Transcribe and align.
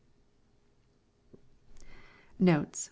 Notes. 2.39 2.79